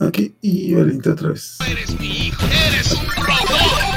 [0.00, 1.58] Aquí y Valentín otra vez.
[1.68, 2.46] Eres mi hijo.
[2.68, 3.88] Eres un robot.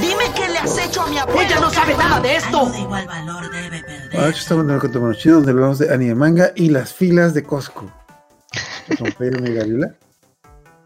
[0.00, 1.42] Dime qué le has hecho a mi abuela.
[1.42, 2.70] Ella no sabe nada de esto.
[2.70, 4.16] de igual valor debe perder.
[4.16, 7.42] Ahora estamos en el Contamos Chino, donde hablamos de anime manga y las filas de
[7.42, 7.92] Costco.
[8.98, 9.94] Con Pedro y Gabriela.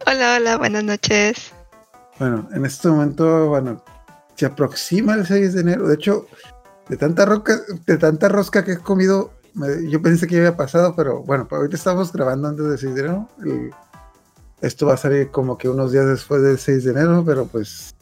[0.07, 1.53] Hola, hola, buenas noches.
[2.19, 3.85] Bueno, en este momento, bueno,
[4.35, 5.87] se aproxima el 6 de enero.
[5.87, 6.27] De hecho,
[6.89, 10.57] de tanta roca, de tanta rosca que he comido, me- yo pensé que ya había
[10.57, 13.29] pasado, pero bueno, pues ahorita estamos grabando antes del 6 de enero.
[13.45, 13.71] El-
[14.61, 17.95] esto va a salir como que unos días después del 6 de enero, pero pues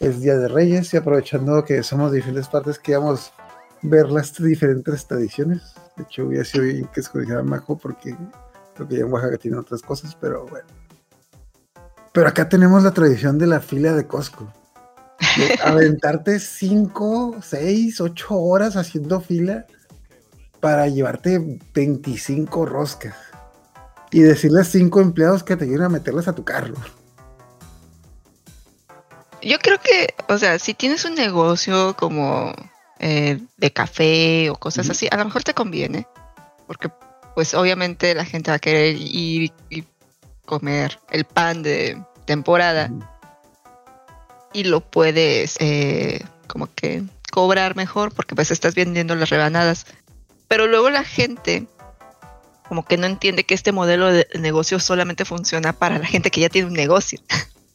[0.00, 3.32] es Día de Reyes y aprovechando que somos de diferentes partes, queríamos
[3.82, 5.62] ver las diferentes tradiciones.
[5.96, 8.16] De hecho, hubiera sido bien que escogiera Majo porque
[8.74, 10.66] creo que ya en Oaxaca tienen otras cosas, pero bueno.
[12.12, 14.52] Pero acá tenemos la tradición de la fila de Costco.
[15.38, 19.66] De aventarte 5, 6, 8 horas haciendo fila
[20.64, 23.14] para llevarte 25 roscas.
[24.10, 26.72] Y decirle a 5 empleados que te ayuden a meterlas a tu carro.
[29.42, 32.54] Yo creo que, o sea, si tienes un negocio como
[32.98, 36.06] eh, de café o cosas así, a lo mejor te conviene.
[36.66, 36.88] Porque,
[37.34, 39.84] pues, obviamente la gente va a querer ir y
[40.46, 42.90] comer el pan de temporada
[44.54, 49.84] y lo puedes, eh, como que, cobrar mejor porque, pues, estás vendiendo las rebanadas.
[50.48, 51.66] Pero luego la gente,
[52.68, 56.40] como que no entiende que este modelo de negocio solamente funciona para la gente que
[56.40, 57.20] ya tiene un negocio.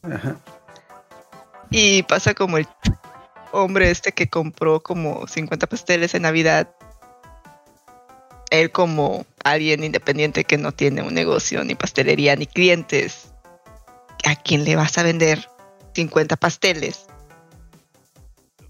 [0.04, 0.38] Ajá.
[1.72, 2.68] Y pasa como el
[3.52, 6.70] hombre este que compró como 50 pasteles en Navidad.
[8.50, 13.34] Él como alguien independiente que no tiene un negocio, ni pastelería, ni clientes.
[14.26, 15.50] ¿A quién le vas a vender
[15.94, 17.06] 50 pasteles?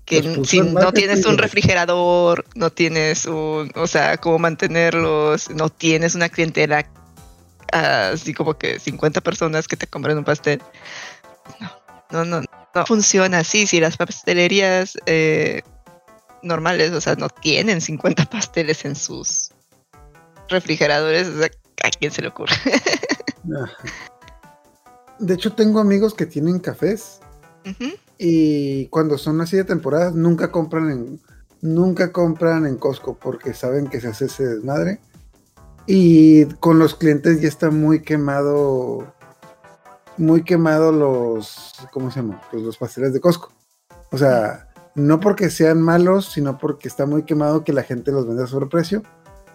[0.09, 6.15] Que si no tienes un refrigerador, no tienes un, o sea, cómo mantenerlos, no tienes
[6.15, 6.89] una clientela
[7.71, 10.63] así como que 50 personas que te compran un pastel.
[11.59, 11.69] No,
[12.09, 12.41] no, no,
[12.73, 13.67] no funciona así.
[13.67, 15.61] Si las pastelerías eh,
[16.41, 19.51] normales, o sea, no tienen 50 pasteles en sus
[20.47, 21.51] refrigeradores, o sea,
[21.83, 22.55] ¿a quién se le ocurre?
[25.19, 27.19] De hecho, tengo amigos que tienen cafés
[28.17, 31.21] Y cuando son así de temporada nunca compran en
[31.61, 34.99] nunca compran en Costco porque saben que se hace ese desmadre
[35.85, 39.13] y con los clientes ya está muy quemado
[40.17, 42.41] muy quemado los ¿cómo se llama?
[42.51, 43.51] Pues los pasteles de Costco.
[44.11, 48.27] O sea, no porque sean malos, sino porque está muy quemado que la gente los
[48.27, 49.03] vende a sobreprecio.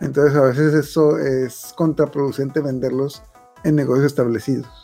[0.00, 3.22] Entonces a veces eso es contraproducente venderlos
[3.62, 4.83] en negocios establecidos.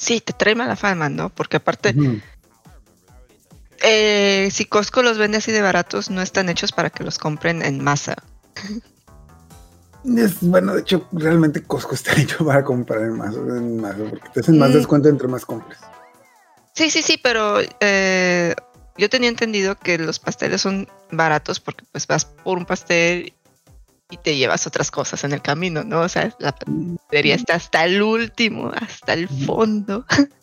[0.00, 1.28] Sí, te trae mala fama, ¿no?
[1.28, 1.94] Porque aparte,
[3.82, 7.62] eh, si Costco los vende así de baratos, no están hechos para que los compren
[7.62, 8.16] en masa.
[10.16, 14.28] Es, bueno, de hecho, realmente Costco está hecho para comprar en más, en más, porque
[14.32, 14.74] te hacen más Mm.
[14.74, 15.78] descuento entre más compres.
[16.72, 18.54] Sí, sí, sí, pero eh,
[18.96, 23.34] yo tenía entendido que los pasteles son baratos porque pues vas por un pastel
[24.10, 26.00] y te llevas otras cosas en el camino, ¿no?
[26.00, 30.04] O sea, la pastelería está hasta el último, hasta el fondo.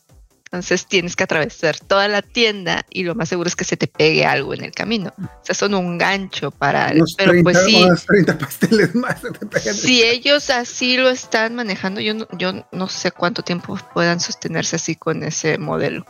[0.46, 3.88] Entonces tienes que atravesar toda la tienda y lo más seguro es que se te
[3.88, 5.14] pegue algo en el camino.
[5.18, 6.88] O sea, son un gancho para...
[6.92, 9.76] el- Unos pero 30, pues sí, unos 30 pasteles más se te pegan.
[9.76, 14.78] si ellos así lo están manejando, yo no, yo no sé cuánto tiempo puedan sostenerse
[14.78, 16.06] así con ese modelo.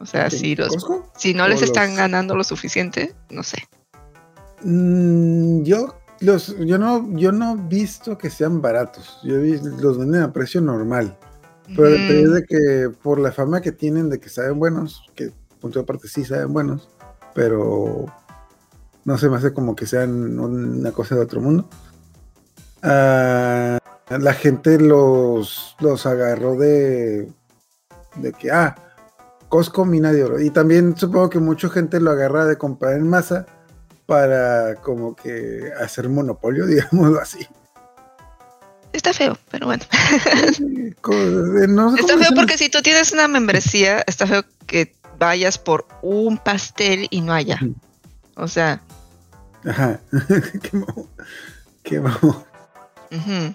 [0.00, 1.12] O sea, ¿En si los Costco?
[1.18, 3.68] si no ¿O les están los- ganando lo suficiente, no sé.
[4.62, 5.94] Mm, yo,
[6.24, 9.20] los, yo, no, yo no he visto que sean baratos.
[9.22, 11.16] Yo vi- los venden a precio normal.
[11.76, 15.78] Pero Mm, de que por la fama que tienen de que saben buenos, que punto
[15.78, 16.88] de parte sí saben buenos,
[17.34, 18.06] pero
[19.04, 21.68] no se me hace como que sean una cosa de otro mundo.
[22.82, 23.78] Ah,
[24.10, 27.32] la gente los, los agarró de,
[28.16, 28.76] de que, ah,
[29.48, 30.40] Costco mina de oro.
[30.40, 33.46] Y también supongo que mucha gente lo agarra de comprar en masa
[34.06, 37.46] para como que hacer monopolio, digámoslo así.
[38.92, 39.82] Está feo, pero bueno.
[41.68, 46.38] No Está feo porque si tú tienes una membresía, está feo que vayas por un
[46.38, 47.58] pastel y no haya.
[48.36, 48.80] O sea,
[49.66, 50.00] Ajá.
[50.62, 51.08] qué mamón.
[51.82, 53.54] Qué ujú.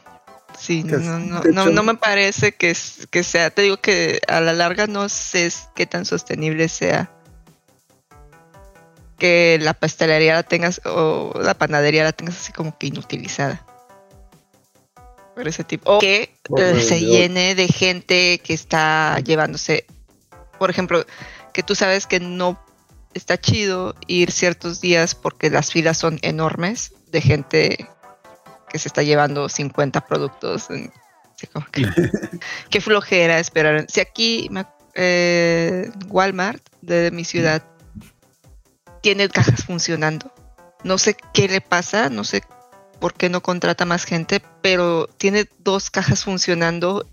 [0.58, 2.76] sí, no, no, no, me parece que,
[3.10, 7.12] que sea, te digo que a la larga no sé qué tan sostenible sea
[9.20, 13.66] que la pastelería la tengas o la panadería la tengas así como que inutilizada.
[15.36, 15.98] Por ese tipo.
[15.98, 19.86] O que eh, se llene de gente que está llevándose,
[20.58, 21.06] por ejemplo,
[21.54, 22.60] que tú sabes que no
[23.14, 27.88] está chido ir ciertos días porque las filas son enormes de gente
[28.70, 30.70] que se está llevando 50 productos.
[30.70, 30.92] en-
[31.36, 31.84] así como que,
[32.70, 33.86] qué flojera esperar.
[33.88, 34.50] Si aquí
[34.94, 37.64] eh, Walmart de mi ciudad
[39.02, 40.32] tiene cajas funcionando.
[40.84, 42.44] No sé qué le pasa, no sé
[43.00, 47.06] por qué no contrata más gente, pero tiene dos cajas funcionando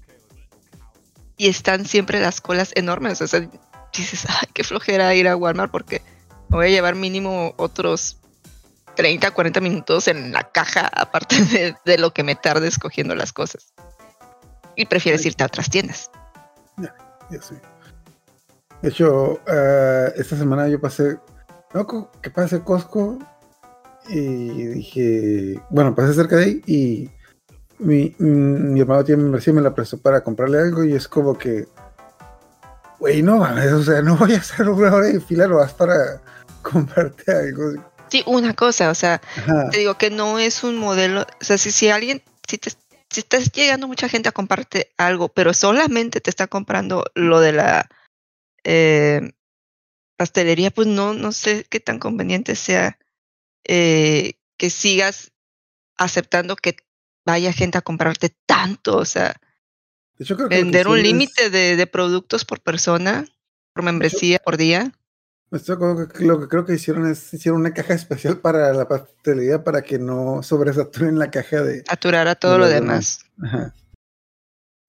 [1.37, 3.21] y están siempre las colas enormes.
[3.21, 3.49] O sea,
[3.93, 6.03] dices, ay, qué flojera ir a Walmart porque
[6.49, 8.19] me voy a llevar mínimo otros
[8.97, 13.33] 30, 40 minutos en la caja, aparte de, de lo que me tarde escogiendo las
[13.33, 13.73] cosas.
[14.75, 16.11] Y prefieres irte a otras tiendas.
[17.31, 17.61] Ya sé.
[18.83, 21.19] De hecho, eh, esta semana yo pasé,
[21.77, 23.19] no, co- que pasé Costco
[24.09, 27.11] y dije, bueno, pasé cerca de ahí y
[27.79, 31.37] mi, mm, mi hermano tiene y me la prestó para comprarle algo y es como
[31.37, 31.67] que,
[32.99, 35.75] güey, no mames, o sea, no voy a hacer una hora de fila, lo vas
[35.75, 36.23] para
[36.63, 37.85] comprarte algo.
[38.09, 39.69] Sí, una cosa, o sea, Ajá.
[39.71, 42.71] te digo que no es un modelo, o sea, si, si alguien, si te
[43.09, 47.53] si estás llegando mucha gente a comprarte algo, pero solamente te está comprando lo de
[47.53, 47.89] la
[48.65, 49.33] eh,
[50.17, 52.99] pastelería, pues no, no sé qué tan conveniente sea
[53.65, 55.33] eh, que sigas
[55.97, 56.77] aceptando que
[57.25, 59.37] vaya gente a comprarte tanto, o sea,
[60.19, 63.27] hecho, vender un es- límite de, de productos por persona,
[63.73, 64.93] por membresía por día.
[66.19, 69.99] Lo que creo que hicieron es hicieron una caja especial para la pastelería para que
[69.99, 71.85] no sobresaturen la caja de.
[71.89, 73.21] aturar a todo De lo los demás.
[73.43, 73.75] Ajá.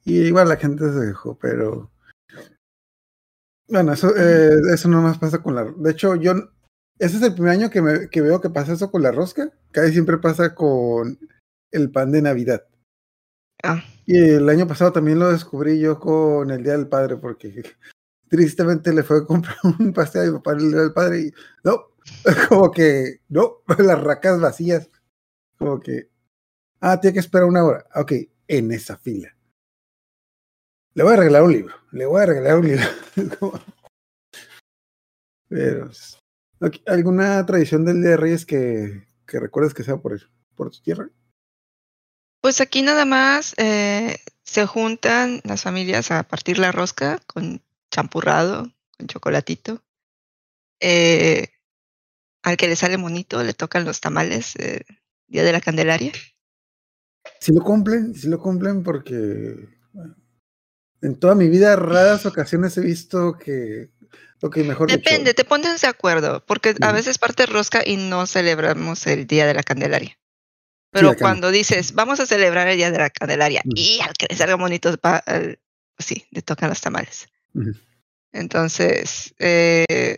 [0.04, 1.92] Y igual la gente se dejó, pero.
[3.70, 5.66] Bueno, eso, eh, eso no más pasa con la.
[5.66, 6.34] De hecho, yo.
[7.00, 9.52] Ese es el primer año que, me, que veo que pasa eso con la rosca.
[9.72, 11.20] Casi siempre pasa con
[11.72, 12.64] el pan de Navidad.
[13.64, 13.84] Ah.
[14.06, 17.64] Y el año pasado también lo descubrí yo con el Día del Padre, porque
[18.30, 21.32] tristemente le fue a comprar un pastel a mi papá el Día del Padre y
[21.64, 21.88] no,
[22.50, 24.90] como que no, las racas vacías.
[25.58, 26.10] Como que,
[26.82, 27.86] ah, tiene que esperar una hora.
[27.96, 28.14] Ok,
[28.48, 29.37] en esa fila.
[30.98, 32.84] Le voy a regalar un libro, le voy a regalar un libro.
[35.48, 35.92] Pero,
[36.88, 40.20] ¿alguna tradición del Día de Reyes que, que recuerdes que sea por,
[40.56, 41.08] por tu tierra?
[42.42, 47.62] Pues aquí nada más eh, se juntan las familias a partir la rosca con
[47.92, 49.84] champurrado, con chocolatito.
[50.80, 51.50] Eh,
[52.42, 54.84] al que le sale monito le tocan los tamales eh,
[55.28, 56.12] Día de la Candelaria.
[57.40, 60.16] Si lo cumplen, si lo cumplen porque bueno,
[61.02, 63.90] en toda mi vida raras ocasiones he visto que
[64.42, 69.06] ok, mejor Depende, te pones de acuerdo, porque a veces parte rosca y no celebramos
[69.08, 70.18] el Día de la Candelaria.
[70.92, 74.36] Pero cuando dices, vamos a celebrar el Día de la Candelaria y al que le
[74.36, 75.60] salga monito, pa- al-
[76.00, 77.28] sí, le tocan los tamales.
[78.32, 80.16] Entonces, eh,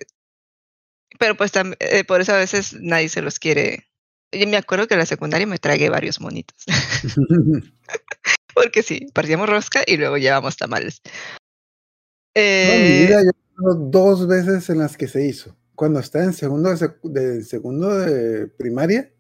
[1.18, 3.88] pero pues eh, por eso a veces nadie se los quiere.
[4.32, 6.64] Yo me acuerdo que en la secundaria me tragué varios monitos,
[8.54, 11.02] porque sí, partíamos rosca y luego llevamos tamales.
[11.02, 15.56] Toda mi Eh, vida yo dos veces en las que se hizo.
[15.76, 16.70] Cuando estaba en segundo
[17.04, 19.14] de, segundo de primaria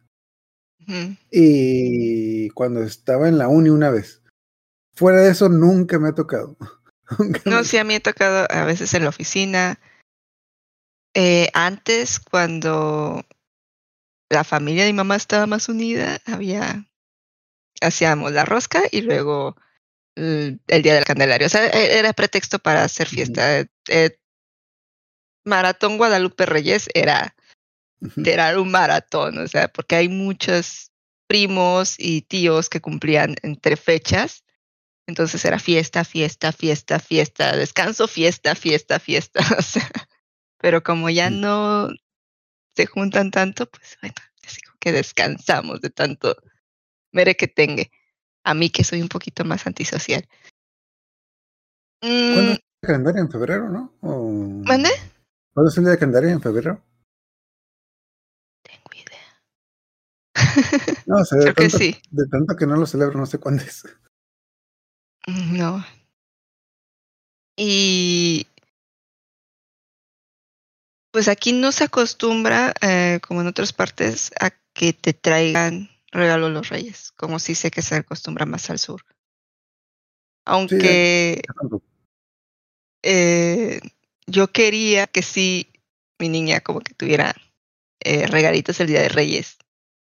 [1.29, 4.21] y cuando estaba en la uni una vez.
[4.95, 6.57] Fuera de eso nunca me ha tocado.
[7.45, 9.79] No, sí, a mí ha tocado a veces en la oficina.
[11.15, 13.25] Eh, antes, cuando
[14.29, 16.85] la familia de mi mamá estaba más unida, había
[17.81, 19.55] hacíamos la rosca y luego
[20.15, 21.47] el, el día del Candelario.
[21.47, 23.65] O sea, e- era pretexto para hacer fiesta.
[23.87, 24.17] Eh,
[25.45, 27.35] Maratón Guadalupe Reyes era
[28.57, 30.91] un maratón, o sea, porque hay muchos
[31.27, 34.43] primos y tíos que cumplían entre fechas.
[35.07, 39.39] Entonces era fiesta, fiesta, fiesta, fiesta, descanso, fiesta, fiesta, fiesta.
[39.57, 39.89] O sea,
[40.59, 41.39] pero como ya Mm.
[41.39, 41.89] no
[42.75, 46.35] se juntan tanto, pues bueno, así como que descansamos de tanto
[47.11, 47.83] mere que tenga.
[48.43, 50.27] A mí que soy un poquito más antisocial.
[52.01, 53.21] ¿Cuándo Mm, es el calendario?
[53.21, 53.93] ¿En febrero, no?
[54.01, 54.89] O- ¿Mande?
[55.53, 56.29] ¿Cuándo es el día de calendario?
[56.29, 56.81] ¿En febrero?
[58.63, 59.41] Tengo idea.
[61.05, 62.01] No, o sea, de Creo que tanto, sí.
[62.11, 63.83] de tanto que no lo celebro, no sé cuándo es.
[65.27, 65.85] No.
[67.57, 68.47] Y
[71.11, 76.51] pues aquí no se acostumbra, eh, como en otras partes, a que te traigan regalos
[76.51, 79.03] los reyes, como si sé que se acostumbra más al sur.
[80.45, 81.41] Aunque
[83.03, 83.79] eh,
[84.25, 85.71] yo quería que sí,
[86.17, 87.35] mi niña como que tuviera
[87.99, 89.57] eh, regalitos el día de Reyes.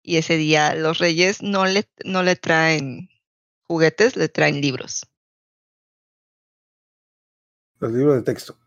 [0.04, 3.10] Y ese día los Reyes no le, no le traen
[3.64, 5.06] juguetes, le traen libros.
[7.80, 8.58] Los libros de texto.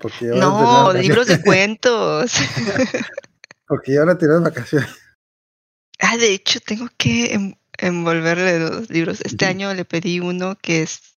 [0.00, 2.32] Porque No, libros de cuentos.
[3.66, 4.90] Porque ya van a tirar vacaciones.
[6.00, 9.20] Ah, de hecho, tengo que em- envolverle los libros.
[9.22, 11.16] Este año le pedí uno que es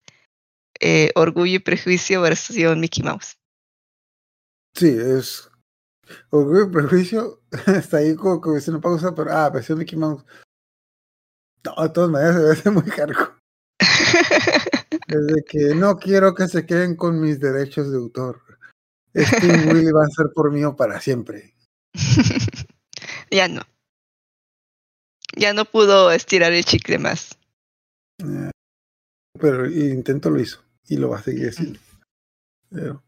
[0.79, 3.38] eh, Orgullo y Prejuicio versión Mickey Mouse.
[4.75, 5.50] Sí, es.
[6.29, 7.41] Orgullo y prejuicio.
[7.67, 9.31] Está ahí como que una pausa, pero.
[9.31, 10.23] Ah, versión Mickey Mouse.
[11.63, 13.35] No, de todas maneras se ve hace muy cargo.
[15.07, 18.41] Desde que no quiero que se queden con mis derechos de autor.
[19.13, 21.53] Este Willy va a ser por mío para siempre.
[23.31, 23.61] ya no.
[25.35, 27.38] Ya no pudo estirar el chicle más.
[28.19, 28.51] Eh,
[29.39, 31.79] pero el intento lo hizo y lo va a seguir haciendo.
[32.69, 33.03] Pero,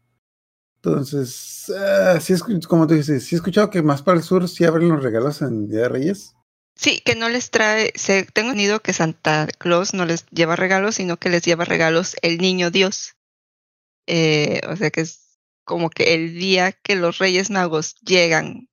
[0.76, 2.34] entonces, ah, sí,
[2.68, 5.42] como tú dices, sí he escuchado que más para el sur sí abren los regalos
[5.42, 6.34] en Día de Reyes.
[6.76, 10.96] Sí, que no les trae, se, tengo entendido que Santa Claus no les lleva regalos,
[10.96, 13.14] sino que les lleva regalos el niño Dios.
[14.06, 18.68] Eh, o sea que es como que el día que los Reyes Magos llegan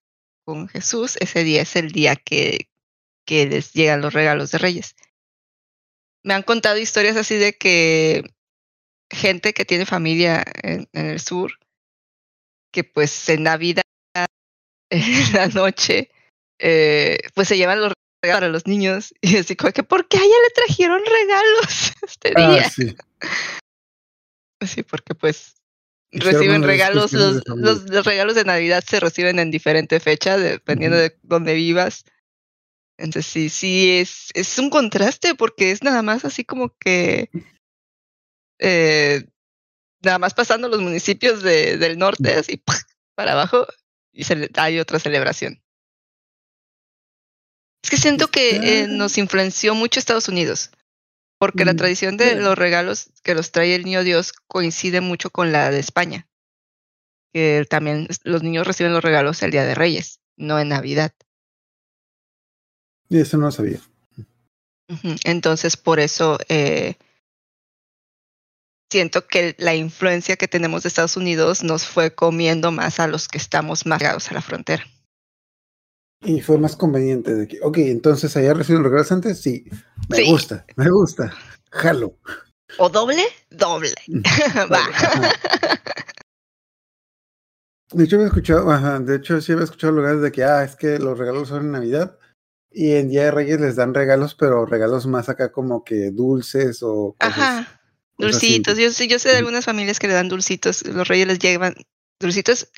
[0.46, 2.71] con Jesús, ese día es el día que,
[3.32, 4.94] que les llegan los regalos de Reyes.
[6.22, 8.30] Me han contado historias así de que
[9.10, 11.54] gente que tiene familia en, en el sur,
[12.74, 13.84] que pues en Navidad,
[14.90, 16.12] en la noche,
[16.60, 20.18] eh, pues se llevan los regalos para los niños y así como que, ¿por qué
[20.18, 22.66] a ella le trajeron regalos este día?
[22.66, 22.96] Ah, sí.
[24.68, 25.56] Sí, porque pues
[26.12, 32.04] reciben regalos, los, regalos de Navidad se reciben en diferente fecha, dependiendo de dónde vivas.
[33.02, 37.32] Entonces sí, sí, es, es un contraste porque es nada más así como que
[38.60, 39.26] eh,
[40.04, 42.64] nada más pasando los municipios de, del norte, así
[43.16, 43.66] para abajo,
[44.14, 45.64] y se, hay otra celebración.
[47.84, 50.70] Es que siento que eh, nos influenció mucho Estados Unidos,
[51.40, 55.32] porque la Mm, tradición de los regalos que los trae el niño Dios coincide mucho
[55.32, 56.28] con la de España,
[57.34, 61.14] que también los niños reciben los regalos el Día de Reyes, no en Navidad.
[63.12, 63.80] Y eso no lo sabía.
[65.26, 66.96] Entonces, por eso eh,
[68.90, 73.28] siento que la influencia que tenemos de Estados Unidos nos fue comiendo más a los
[73.28, 74.86] que estamos más a la frontera.
[76.22, 79.66] Y fue más conveniente de que, ok, entonces allá reciben los regalos antes, sí,
[80.08, 80.32] me Sí.
[80.32, 81.34] gusta, me gusta,
[81.70, 82.18] jalo.
[82.78, 83.24] ¿O doble?
[83.50, 83.94] Doble.
[84.72, 84.86] Va.
[84.86, 85.34] Ajá.
[87.92, 90.78] De hecho, había escuchado, ajá, de hecho, sí había escuchado lugares de que, ah, es
[90.78, 92.18] que los regalos son en Navidad
[92.72, 96.82] y en Día de Reyes les dan regalos, pero regalos más acá como que dulces
[96.84, 97.38] o cosas.
[97.38, 97.82] Ajá.
[98.18, 98.78] Dulcitos.
[98.78, 100.86] Yo, sé- yo sé de algunas familias que le dan dulcitos.
[100.86, 101.76] Los reyes les llevan
[102.20, 102.72] dulcitos.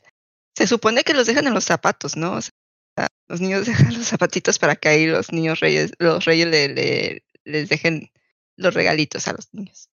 [0.56, 2.34] Se supone que los dejan en los zapatos, ¿no?
[2.34, 2.52] O sea,
[3.28, 7.24] los niños dejan los zapatitos para que ahí los niños reyes, los reyes le, le-
[7.44, 8.10] les dejen
[8.56, 9.90] los regalitos a los niños.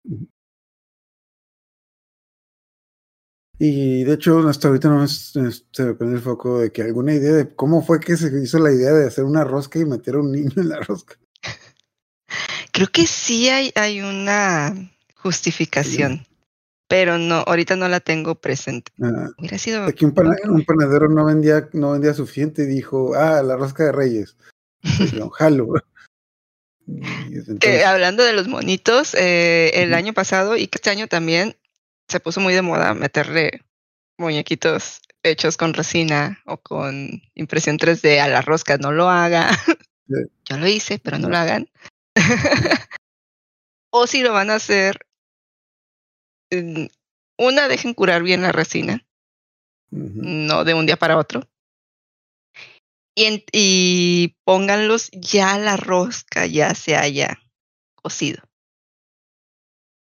[3.58, 7.32] Y de hecho, hasta ahorita no se me prende el foco de que alguna idea
[7.32, 10.20] de cómo fue que se hizo la idea de hacer una rosca y meter a
[10.20, 11.16] un niño en la rosca.
[12.72, 14.74] Creo que sí hay, hay una
[15.14, 16.26] justificación,
[16.86, 18.92] pero no, ahorita no la tengo presente.
[19.02, 19.86] Ah, Hubiera sido.
[19.94, 23.84] que un, pana- un panadero no vendía, no vendía suficiente y dijo, ah, la rosca
[23.84, 24.36] de Reyes.
[24.82, 25.68] Y dijeron, jalo.
[26.86, 31.56] Que entonces, hablando de los monitos, eh, el año pasado y este año también
[32.08, 33.62] se puso muy de moda meterle
[34.18, 38.78] muñequitos hechos con resina o con impresión 3D a la rosca.
[38.78, 39.50] No lo haga.
[40.08, 40.14] Sí.
[40.48, 41.68] Yo lo hice, pero no lo hagan.
[43.90, 45.00] o si lo van a hacer,
[47.38, 49.04] una, dejen curar bien la resina.
[49.90, 51.48] no de un día para otro.
[53.16, 57.38] Y, en- y pónganlos ya la rosca ya se haya
[57.94, 58.42] cocido.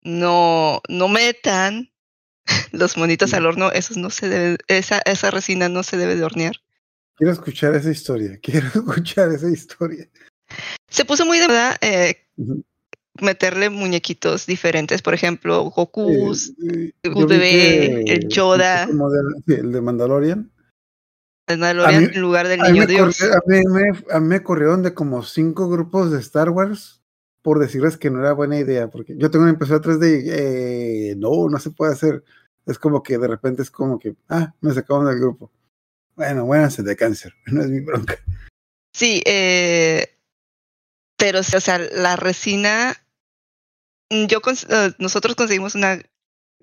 [0.07, 1.91] No, no metan
[2.73, 6.23] los monitos al horno, esos no se debe, esa, esa resina no se debe de
[6.25, 6.55] hornear.
[7.17, 10.09] Quiero escuchar esa historia, quiero escuchar esa historia.
[10.89, 12.29] Se puso muy de moda eh,
[13.21, 19.57] meterle muñequitos diferentes, por ejemplo, Goku, Eh, eh, Goku bebé, que el Yoda, como de-
[19.57, 20.53] el de Mandalorian.
[21.49, 23.21] el Mandalorian mí- en lugar del niño Dios.
[23.23, 27.03] a, mí me, a mí me corrieron de como cinco grupos de Star Wars
[27.47, 31.15] por decirles que no era buena idea, porque yo tengo una impresora 3D y eh,
[31.17, 32.25] no, no se puede hacer.
[32.67, 35.53] Es como que de repente es como que, ah, me sacaron del grupo.
[36.17, 38.19] Bueno, buenas de cáncer, no es mi bronca.
[38.93, 40.19] Sí, eh,
[41.17, 42.97] pero o sea, la resina,
[44.11, 46.03] mm, yo eh, nosotros conseguimos una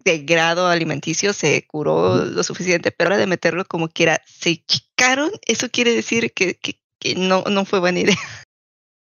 [0.03, 5.31] de grado alimenticio, se curó lo suficiente, pero ahora de meterlo como quiera, se chicaron,
[5.47, 8.19] eso quiere decir que, que, que no, no fue buena idea.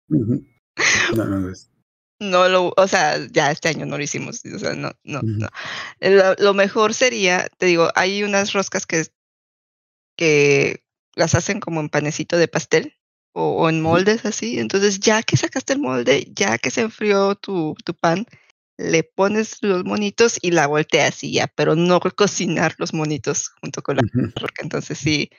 [0.08, 0.58] Ujú.
[1.17, 1.71] No, no es.
[2.21, 5.49] No lo, o sea, ya este año no lo hicimos, o sea, no, no, no.
[6.00, 9.07] Lo, lo mejor sería, te digo, hay unas roscas que,
[10.17, 10.83] que
[11.15, 12.97] las hacen como en panecito de pastel
[13.33, 14.59] o, o en moldes así.
[14.59, 18.27] Entonces, ya que sacaste el molde, ya que se enfrió tu, tu pan,
[18.79, 23.83] le pones los monitos y la volteas y ya, pero no cocinar los monitos junto
[23.83, 24.33] con la Ujú.
[24.41, 25.31] porque entonces sí,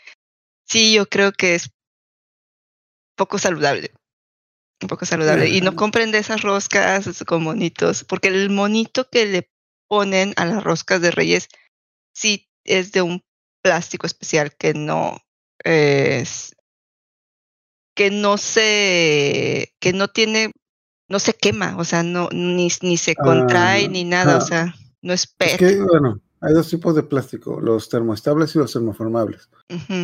[0.66, 1.72] sí, yo creo que es
[3.16, 3.92] poco saludable.
[4.82, 5.50] Un poco saludable.
[5.50, 9.52] Y no compren de esas roscas con monitos, porque el monito que le
[9.88, 11.50] ponen a las roscas de Reyes
[12.14, 13.24] sí es de un
[13.62, 15.20] plástico especial que no
[15.64, 16.56] es
[17.96, 20.52] que no se que no tiene
[21.10, 24.42] no se quema, o sea, no ni, ni se contrae Ah, ni nada, o ah.
[24.42, 25.58] sea, no es Es PET.
[25.58, 29.50] que, bueno, hay dos tipos de plástico, los termoestables y los termoformables.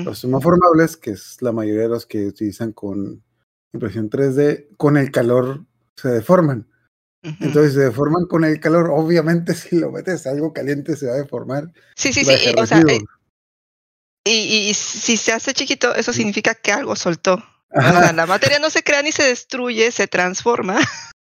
[0.03, 3.23] Los termoformables, que es la mayoría de los que utilizan con
[3.75, 5.65] impresión 3D, con el calor
[5.95, 6.67] se deforman.
[7.39, 8.89] Entonces se deforman con el calor.
[8.91, 11.71] Obviamente, si lo metes a algo caliente, se va a deformar.
[11.95, 13.03] sí, sí, sí, y, o sea, residuos.
[14.27, 17.43] y, y- y si se hace chiquito, eso significa que algo soltó.
[17.77, 20.79] O sea, la materia no se crea ni se destruye, se transforma.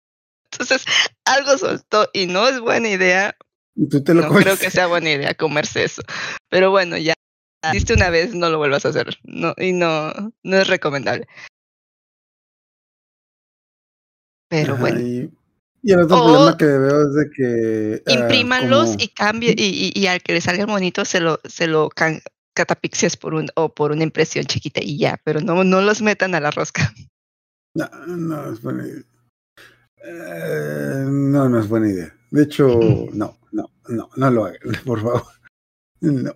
[0.51, 0.85] Entonces,
[1.25, 3.35] algo soltó y no es buena idea.
[3.75, 4.43] Y tú te lo No comes.
[4.43, 6.03] creo que sea buena idea comerse eso.
[6.49, 7.13] Pero bueno, ya
[7.71, 9.17] hiciste una vez, no lo vuelvas a hacer.
[9.23, 11.27] No, y no, no es recomendable.
[14.53, 15.31] Pero Ajá, bueno, Y,
[15.81, 18.03] y el otro O- problema que veo es de que.
[18.05, 21.19] ah, imprímanlos como- y cambie, y, y, y al que le salga el monito se
[21.19, 22.21] lo, se lo can-
[22.53, 26.35] catapixias por un, o por una impresión chiquita y ya, pero no, no los metan
[26.35, 26.93] a la rosca.
[27.75, 29.01] No, no es buena idea.
[30.05, 32.15] Eh, no, no es buena idea.
[32.29, 35.23] De hecho, no, no, no, no lo hagan, por favor.
[36.01, 36.35] No.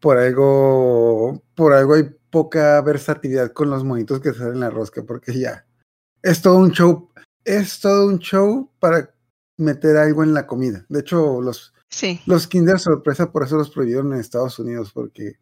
[0.00, 5.04] Por algo, por algo hay poca versatilidad con los monitos que salen en la rosca,
[5.04, 5.64] porque ya
[6.22, 7.10] es todo un show,
[7.46, 9.14] es todo un show para
[9.56, 10.84] meter algo en la comida.
[10.88, 12.20] De hecho, los, Sí.
[12.26, 15.38] los Kinder sorpresa por eso los prohibieron en Estados Unidos, porque,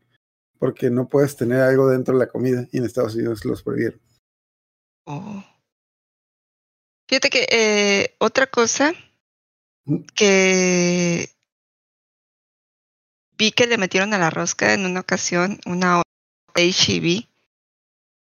[0.59, 4.01] porque no puedes tener algo dentro de la comida y en Estados Unidos los prohibieron.
[5.07, 5.43] Oh.
[7.09, 8.93] Fíjate que eh, otra cosa
[10.15, 11.29] que
[13.37, 16.03] vi que le metieron a la rosca en una ocasión, una
[16.55, 17.27] HEB,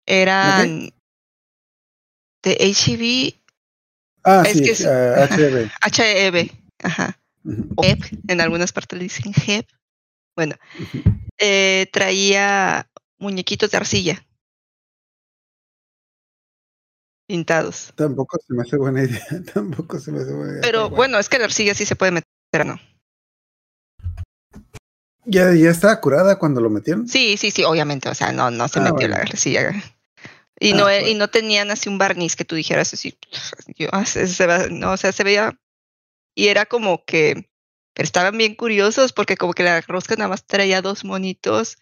[0.06, 0.92] eran
[2.42, 3.43] de HEB,
[4.24, 4.86] Ah, Es sí, que sí.
[4.86, 5.70] ah, HB.
[5.92, 6.52] HEB,
[6.84, 7.20] ajá,
[7.76, 9.66] o HEB, en algunas partes le dicen HEB.
[10.36, 11.04] Bueno, ujú.
[11.38, 14.26] eh, traía muñequitos de arcilla
[17.28, 17.94] pintados.
[17.96, 19.22] Tampoco se me hace buena idea.
[19.54, 20.62] Tampoco se me hace buena idea.
[20.62, 22.80] Pero bueno, es que la arcilla sí se puede meter, ¿no?
[25.26, 27.08] ¿Ya, ya estaba curada cuando lo metieron?
[27.08, 29.72] Sí, sí, sí, obviamente, o sea, no, no se Ah, metió la arcilla.
[30.64, 31.08] Y Ah, no, e- bueno.
[31.10, 33.18] y no tenían así un barniz que tú dijeras así,
[33.78, 35.60] yo, ah, se- se va- no, o sea, se veía,
[36.36, 37.50] y era como que,
[37.94, 41.78] pero estaban bien curiosos porque como que la rosca nada más traía dos monitos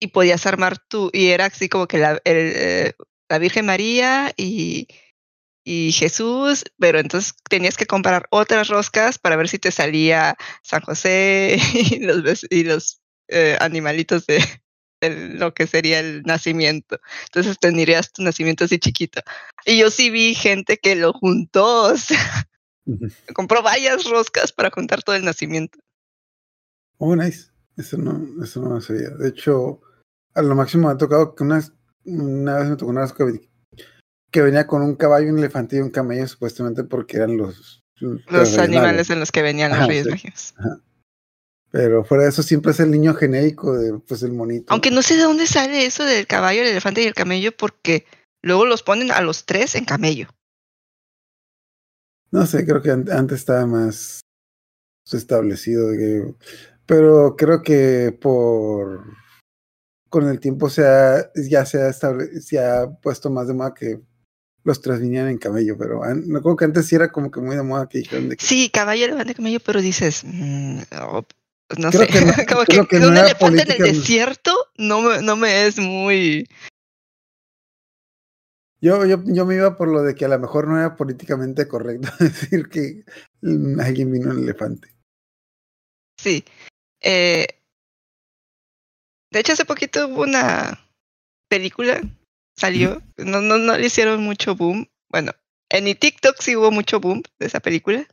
[0.00, 2.94] y podías armar tú, y era así como que la, el, eh,
[3.28, 4.86] la Virgen María y,
[5.64, 10.82] y Jesús, pero entonces tenías que comprar otras roscas para ver si te salía San
[10.82, 14.38] José y los, y los eh, animalitos de,
[15.10, 17.00] lo que sería el nacimiento.
[17.26, 19.20] Entonces tendrías tu nacimiento así chiquito.
[19.64, 22.46] Y yo sí vi gente que lo juntó, o sea,
[23.34, 25.78] compró varias roscas para juntar todo el nacimiento.
[26.98, 27.50] Oh, nice.
[27.76, 29.10] Eso no, eso no me sabía.
[29.10, 29.80] De hecho,
[30.34, 31.62] a lo máximo me ha tocado que una,
[32.04, 33.24] una vez me tocó una rosca
[34.30, 38.58] que, venía con un caballo, un elefante y un camello, supuestamente porque eran los, Los
[38.58, 40.10] animales en los que venían los Ajá, Reyes sí.
[40.10, 40.54] Magos.
[41.72, 44.66] Pero fuera de eso siempre es el niño genérico de pues el monito.
[44.72, 48.04] Aunque no sé de dónde sale eso del caballo, el elefante y el camello, porque
[48.42, 50.28] luego los ponen a los tres en camello.
[52.30, 54.20] No sé, creo que an- antes estaba más
[55.10, 55.88] establecido.
[55.90, 56.34] de que-
[56.86, 59.04] pero creo que por
[60.08, 63.72] con el tiempo se ha, ya se ha, estable- se ha puesto más de moda
[63.72, 63.98] que
[64.62, 65.76] los tres vinieran en camello.
[65.78, 68.36] Pero no creo que antes sí era como que muy de moda que dijeron de
[68.36, 70.80] que Sí, caballo, elefante, camello, pero dices, mm,
[71.78, 74.54] no Creo sé, que no- como creo que, que no un elefante en el desierto
[74.76, 76.48] no me, no me es muy...
[78.80, 81.68] yo, yo, yo me iba por lo de que a lo mejor no era políticamente
[81.68, 83.04] correcto decir que
[83.80, 84.88] alguien vino en elefante.
[86.18, 86.44] Sí.
[87.00, 87.46] Eh,
[89.30, 90.78] de hecho, hace poquito hubo una
[91.48, 92.00] película,
[92.56, 94.88] salió, no, no, no le hicieron mucho boom.
[95.08, 95.32] Bueno,
[95.70, 98.06] en mi TikTok sí hubo mucho boom de esa película,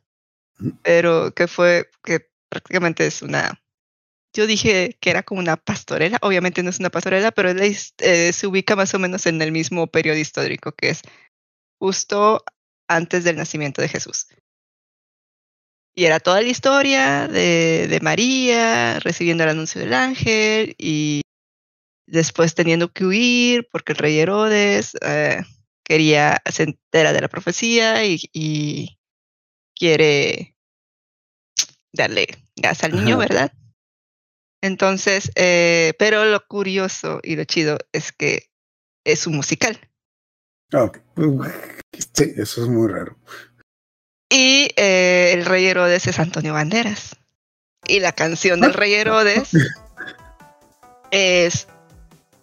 [0.81, 3.61] pero que fue, que prácticamente es una,
[4.33, 8.47] yo dije que era como una pastorela, obviamente no es una pastorela, pero eh, se
[8.47, 11.01] ubica más o menos en el mismo periodo histórico, que es
[11.79, 12.43] justo
[12.87, 14.27] antes del nacimiento de Jesús.
[15.95, 21.21] Y era toda la historia de, de María recibiendo el anuncio del ángel y
[22.07, 25.41] después teniendo que huir porque el rey Herodes eh,
[25.83, 28.97] quería, se entera de la profecía y, y
[29.75, 30.55] quiere
[31.93, 33.27] darle gas al niño, Ajá.
[33.27, 33.53] ¿verdad?
[34.61, 38.49] Entonces, eh, pero lo curioso y lo chido es que
[39.05, 39.79] es un musical.
[40.73, 40.91] Ah.
[42.13, 43.17] Sí, eso es muy raro.
[44.29, 47.15] Y eh, el rey Herodes es Antonio Banderas.
[47.87, 49.49] Y la canción del rey Herodes
[51.11, 51.67] es,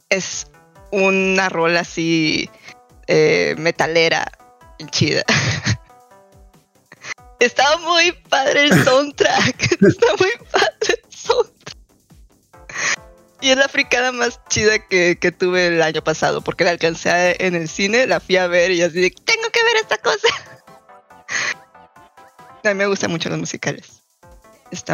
[0.09, 0.49] es
[0.91, 2.51] una rola así
[3.07, 4.27] eh, metalera
[4.91, 5.23] chida.
[7.39, 9.73] Está muy padre el soundtrack.
[9.83, 11.77] Está muy padre el soundtrack.
[13.41, 17.37] Y es la fricada más chida que, que tuve el año pasado, porque la alcancé
[17.39, 20.29] en el cine, la fui a ver y así de, tengo que ver esta cosa.
[22.65, 24.03] A mí me gustan mucho los musicales.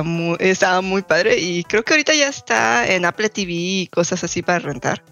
[0.05, 4.23] Muy, estaba muy padre y creo que ahorita ya está en Apple TV y cosas
[4.23, 5.03] así para rentar.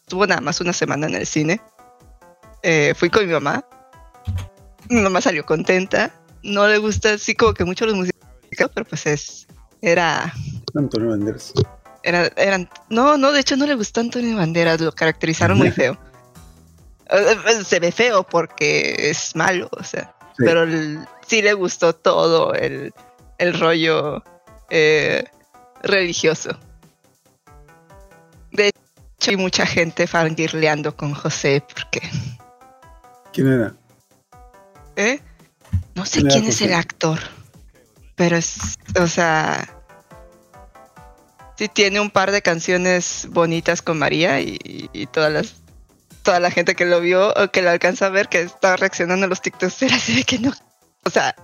[0.00, 1.60] Estuvo nada más una semana en el cine.
[2.62, 3.64] Eh, fui con mi mamá.
[4.88, 6.17] Mi mamá salió contenta.
[6.42, 9.46] No le gusta así como que mucho los musicales, pero pues es.
[9.80, 10.32] Era.
[10.74, 11.52] Antonio Banderas.
[12.02, 15.98] Era, eran, no, no, de hecho no le gustó Antonio Banderas, lo caracterizaron muy feo.
[17.10, 20.44] Eh, eh, Se ve feo porque es malo, o sea Sí.
[20.44, 22.92] pero el- sí le gustó todo el,
[23.38, 24.22] el rollo
[24.70, 25.24] eh,
[25.82, 26.50] religioso.
[28.52, 32.00] De hecho, hay mucha gente fangirleando con José porque,
[33.32, 33.74] ¿Quién era?
[34.96, 35.20] ¿eh?
[35.98, 37.18] No sé ¿Quién es el actor,
[38.14, 39.68] pero es, o sea,
[41.56, 45.56] sí tiene un par de canciones bonitas con María y, y todas las
[46.22, 49.26] toda la gente que lo vio o que lo alcanza a ver que está reaccionando
[49.26, 50.52] a los TikToks era así de que no,
[51.04, 51.34] o sea,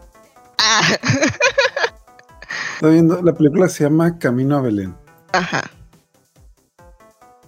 [0.58, 0.82] ah,
[2.74, 4.94] Estoy viendo, la película se llama Camino a Belén.
[5.32, 5.62] ajá.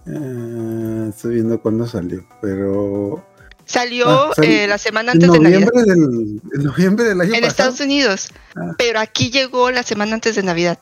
[0.06, 3.24] Eh, estoy viendo cuándo salió, pero
[3.66, 7.40] Salió Ah, salió eh, la semana antes de Navidad del, en noviembre del año en
[7.42, 7.48] pasado.
[7.48, 8.72] Estados Unidos, Ah.
[8.78, 10.78] pero aquí llegó la semana antes de Navidad.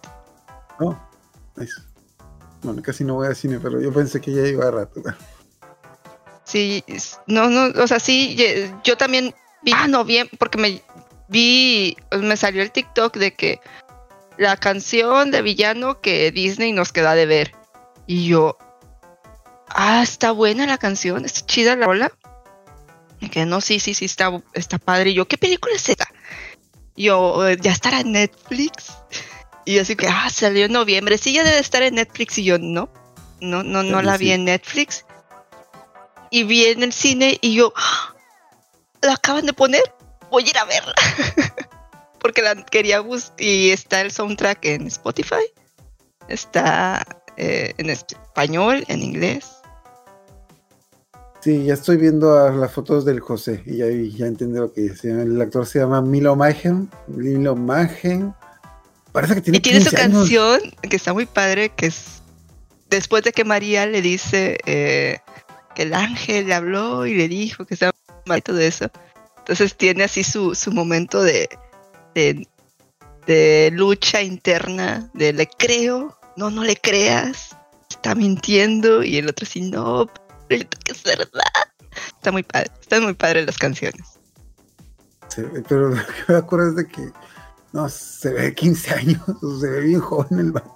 [0.78, 0.96] Oh.
[2.62, 5.02] Bueno, casi no voy al cine, pero yo pensé que ya iba a rato.
[6.44, 6.84] Sí,
[7.26, 8.36] no, no, o sea, sí,
[8.84, 10.82] yo también vi, ah, no, bien, porque me
[11.28, 13.60] vi, me salió el TikTok de que
[14.36, 17.52] la canción de villano que Disney nos queda de ver.
[18.06, 18.58] Y yo,
[19.68, 22.12] ah, está buena la canción, está chida la rola.
[23.24, 25.10] Y que no, sí, sí, sí, está, está padre.
[25.10, 26.06] Y yo, ¿qué película es esta?
[26.94, 28.92] Y yo, "Eh, ya estará en Netflix.
[29.64, 31.16] Y yo así que, ah, salió en noviembre.
[31.18, 32.36] Sí, ya debe estar en Netflix.
[32.38, 32.90] Y yo, no,
[33.40, 34.24] no, no, no Sí, la sí.
[34.24, 35.04] vi en Netflix.
[36.30, 38.14] Y vi en el cine y yo, "Ah,
[39.02, 39.82] la acaban de poner,
[40.30, 40.94] voy a ir a verla.
[42.20, 43.40] Porque la quería buscar.
[43.40, 45.44] Y está el soundtrack en Spotify.
[46.28, 47.06] Está
[47.36, 49.46] eh, en español, en inglés.
[51.44, 54.80] Sí, ya estoy viendo a las fotos del José y ya, ya entendí lo que
[54.80, 55.10] dice.
[55.10, 56.88] El actor se llama Milo Magen.
[57.06, 58.32] Milo Magen.
[59.12, 60.18] Parece que tiene Y tiene su 15 años.
[60.20, 62.22] canción que está muy padre, que es
[62.88, 65.18] después de que María le dice eh,
[65.74, 67.92] que el ángel le habló y le dijo que estaba
[68.24, 68.90] mal y todo eso.
[69.40, 71.50] Entonces tiene así su, su momento de,
[72.14, 72.48] de,
[73.26, 77.54] de lucha interna, de le creo, no, no le creas,
[77.90, 80.06] está mintiendo y el otro sí, no,
[80.48, 81.42] que es verdad.
[82.16, 84.02] Está muy padre, están muy padres las canciones.
[85.28, 87.10] Sí, pero lo que me acuerdo es de que
[87.72, 89.20] no, se ve 15 años,
[89.60, 90.74] se ve bien joven el vato.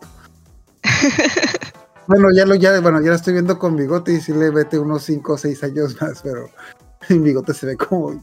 [2.07, 4.79] bueno, ya lo ya, bueno, ya lo estoy viendo con bigote y sí le vete
[4.79, 6.49] unos 5 o 6 años más, pero
[7.09, 8.23] en bigote se ve como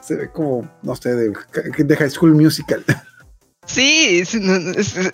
[0.00, 1.32] se ve como, no sé, de,
[1.76, 2.84] de High School Musical.
[3.66, 5.12] Sí, es- no, no, es- es-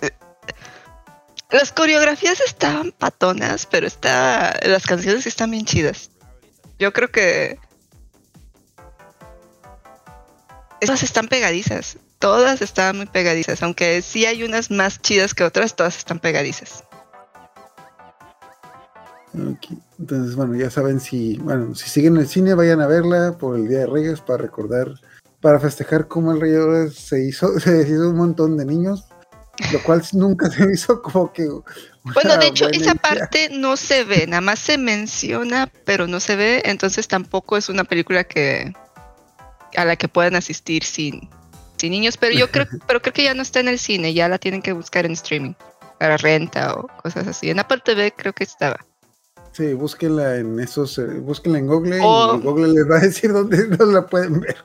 [1.49, 6.11] las coreografías estaban patonas, pero está, las canciones están bien chidas.
[6.79, 7.59] Yo creo que
[10.81, 15.75] todas están pegadizas, todas están muy pegadizas, aunque sí hay unas más chidas que otras,
[15.75, 16.83] todas están pegadizas.
[19.99, 23.67] Entonces, bueno, ya saben si, bueno, si siguen el cine, vayan a verla por el
[23.67, 24.93] Día de Reyes para recordar,
[25.41, 29.07] para festejar cómo el Rey se hizo, se deshizo un montón de niños,
[29.71, 31.47] lo cual nunca se hizo como que.
[32.03, 32.95] Bueno, de hecho, esa idea.
[32.95, 37.69] parte no se ve, nada más se menciona, pero no se ve, entonces tampoco es
[37.69, 38.73] una película que
[39.75, 41.29] a la que puedan asistir sin,
[41.77, 44.29] sin niños, pero yo creo, pero creo que ya no está en el cine, ya
[44.29, 45.53] la tienen que buscar en streaming
[45.99, 47.49] para renta o cosas así.
[47.49, 48.85] En Apple TV creo que estaba.
[49.51, 53.67] Sí, búsquenla en esos, eh, búsquenla en Google y Google les va a decir dónde
[53.79, 54.57] no la pueden ver.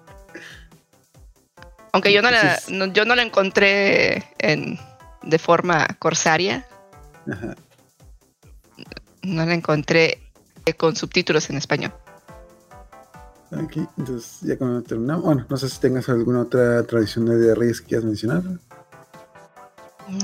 [1.93, 4.79] Aunque yo no la, no- yo no la encontré en,
[5.23, 6.67] de forma corsaria,
[7.31, 7.55] Ajá.
[9.23, 10.19] no la encontré
[10.79, 11.93] con subtítulos en español.
[13.63, 15.25] Aquí, entonces ya cuando terminamos.
[15.25, 18.43] Bueno, no sé si tengas alguna otra tradición de Reyes que quieras mencionar.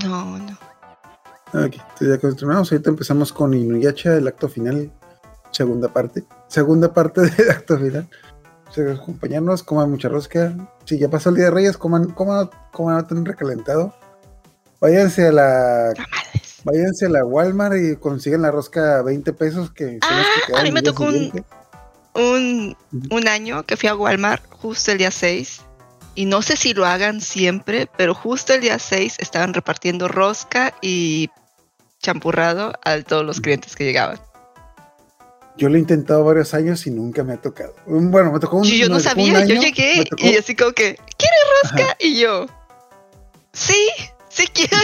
[0.04, 0.58] No, no.
[1.52, 4.90] Aquí, entonces ya cuando terminamos, ahorita empezamos con Inuyasha, el acto final,
[5.50, 6.24] segunda parte.
[6.48, 8.08] Segunda parte del acto final.
[8.68, 10.54] O sea, acompañarnos, coman mucha rosca.
[10.84, 13.94] Si ya pasó el Día de Reyes, coman, coman, coman un recalentado.
[14.80, 16.60] Váyanse a la Tamales.
[16.64, 20.60] váyanse a la Walmart y consiguen la rosca a 20 pesos que que Ah, quedan
[20.60, 21.44] a mí me tocó un-.
[22.14, 22.76] Un,
[23.10, 25.62] un año que fui a Walmart justo el día 6
[26.14, 30.74] y no sé si lo hagan siempre, pero justo el día 6 estaban repartiendo rosca
[30.82, 31.30] y
[32.00, 34.18] champurrado a todos los clientes que llegaban.
[35.58, 37.74] Yo lo he intentado varios años y nunca me ha tocado.
[37.86, 40.36] Un- Bueno, me tocó un Y yo no sabía, yo año, llegué me tocó- y
[40.36, 41.82] así como que, ¿quieres rosca?
[41.84, 41.96] Ajá.
[41.98, 42.46] Y yo,
[43.52, 43.88] sí,
[44.28, 44.76] sí quiero.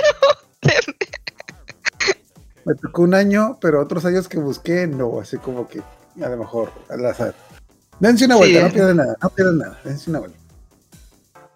[2.67, 6.37] Me tocó un año, pero otros años que busqué, no, así como que a lo
[6.39, 7.35] mejor al azar.
[8.01, 10.39] Dense una Sí, vuelta, no pierden nada, no pierden nada, dense una vuelta.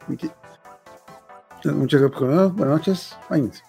[0.07, 3.63] Muchas gracias buenas noches, váyanse.